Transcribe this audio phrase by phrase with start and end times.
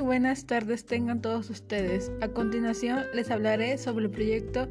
[0.00, 2.10] buenas tardes tengan todos ustedes.
[2.22, 4.68] A continuación les hablaré sobre el proyecto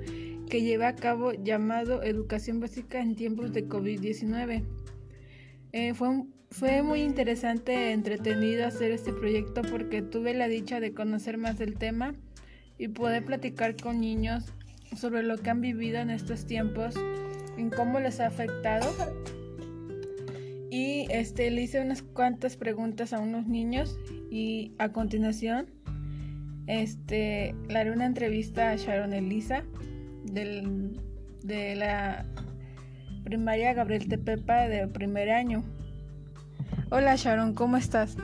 [0.50, 4.64] que lleva a cabo llamado Educación Básica en tiempos de COVID-19.
[5.74, 10.94] Eh, fue, fue muy interesante e entretenido hacer este proyecto porque tuve la dicha de
[10.94, 12.16] conocer más del tema
[12.80, 14.46] y poder platicar con niños
[14.96, 16.96] sobre lo que han vivido en estos tiempos,
[17.58, 18.88] en cómo les ha afectado.
[20.70, 23.98] Y este, le hice unas cuantas preguntas a unos niños
[24.30, 25.68] y a continuación
[26.68, 29.64] este, le haré una entrevista a Sharon Elisa
[30.26, 31.00] del,
[31.44, 32.26] de la
[33.24, 35.64] primaria Gabriel Tepepa de primer año.
[36.92, 38.18] Hola Sharon, ¿cómo estás?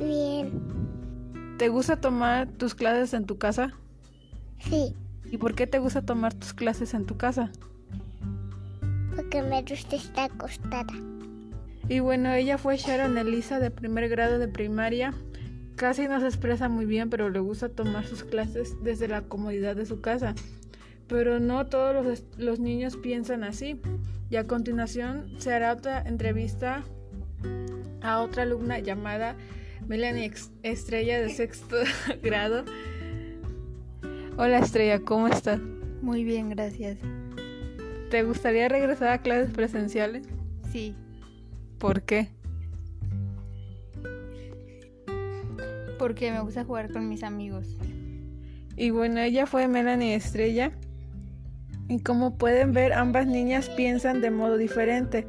[0.00, 0.50] Bien.
[1.58, 3.74] ¿Te gusta tomar tus clases en tu casa?
[4.58, 4.96] Sí.
[5.30, 7.52] ¿Y por qué te gusta tomar tus clases en tu casa?
[9.14, 10.92] Porque me gusta estar acostada.
[11.88, 15.12] Y bueno, ella fue Sharon Elisa de primer grado de primaria.
[15.76, 19.76] Casi no se expresa muy bien, pero le gusta tomar sus clases desde la comodidad
[19.76, 20.34] de su casa.
[21.08, 23.80] Pero no todos los, los niños piensan así.
[24.30, 26.82] Y a continuación se hará otra entrevista
[28.00, 29.36] a otra alumna llamada
[29.86, 31.76] Melanie Estrella de sexto
[32.22, 32.64] grado.
[34.36, 35.60] Hola Estrella, ¿cómo estás?
[36.00, 36.98] Muy bien, gracias.
[38.12, 40.28] ¿Te gustaría regresar a clases presenciales?
[40.70, 40.94] Sí.
[41.78, 42.28] ¿Por qué?
[45.98, 47.78] Porque me gusta jugar con mis amigos.
[48.76, 50.72] Y bueno, ella fue Melanie Estrella.
[51.88, 55.26] Y como pueden ver, ambas niñas piensan de modo diferente.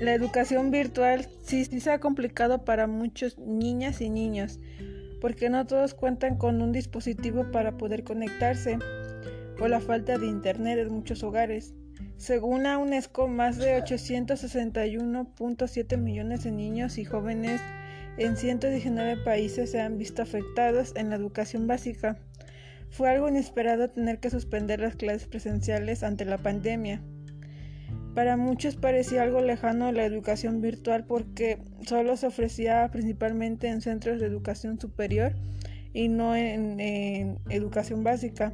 [0.00, 4.58] La educación virtual sí, sí se ha complicado para muchos niñas y niños,
[5.20, 8.76] porque no todos cuentan con un dispositivo para poder conectarse,
[9.60, 11.76] o la falta de internet en muchos hogares.
[12.18, 17.60] Según la UNESCO, más de 861.7 millones de niños y jóvenes
[18.18, 22.18] en 119 países se han visto afectados en la educación básica.
[22.90, 27.00] Fue algo inesperado tener que suspender las clases presenciales ante la pandemia.
[28.16, 34.18] Para muchos parecía algo lejano la educación virtual porque solo se ofrecía principalmente en centros
[34.18, 35.34] de educación superior
[35.92, 38.52] y no en, en educación básica.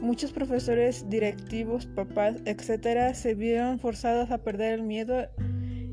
[0.00, 5.28] Muchos profesores, directivos, papás, etcétera, se vieron forzados a perder el miedo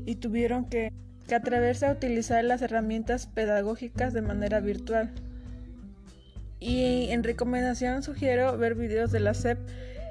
[0.04, 0.92] y tuvieron que,
[1.26, 5.12] que atreverse a utilizar las herramientas pedagógicas de manera virtual.
[6.60, 9.58] Y en recomendación sugiero ver videos de la SEP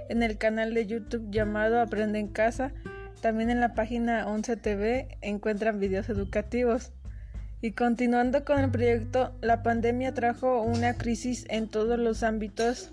[0.10, 2.74] en el canal de YouTube llamado Aprende en Casa.
[3.22, 6.92] También en la página 11 TV encuentran videos educativos.
[7.62, 12.92] Y continuando con el proyecto, la pandemia trajo una crisis en todos los ámbitos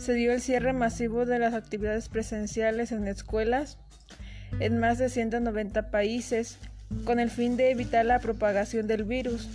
[0.00, 3.76] se dio el cierre masivo de las actividades presenciales en escuelas
[4.58, 6.58] en más de 190 países
[7.04, 9.48] con el fin de evitar la propagación del virus.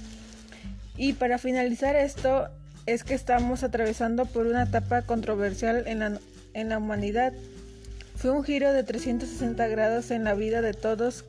[0.98, 2.48] Y para finalizar esto
[2.86, 6.20] es que estamos atravesando por una etapa controversial en la,
[6.54, 7.34] en la humanidad.
[8.16, 11.26] Fue un giro de 360 grados en la vida de todos.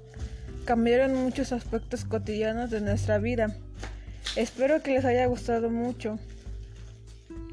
[0.66, 3.56] Cambiaron muchos aspectos cotidianos de nuestra vida.
[4.36, 6.18] Espero que les haya gustado mucho.